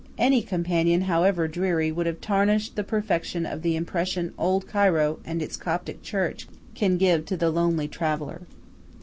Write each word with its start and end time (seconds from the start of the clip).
Any 0.17 0.41
companion, 0.41 1.01
however 1.01 1.47
dreary, 1.47 1.91
would 1.91 2.07
have 2.07 2.19
tarnished 2.21 2.75
the 2.75 2.83
perfection 2.83 3.45
of 3.45 3.61
the 3.61 3.75
impression 3.75 4.33
Old 4.35 4.65
Cairo 4.67 5.19
and 5.25 5.43
its 5.43 5.55
Coptic 5.57 6.01
church 6.01 6.47
can 6.73 6.97
give 6.97 7.23
to 7.27 7.37
the 7.37 7.51
lonely 7.51 7.87
traveller. 7.87 8.41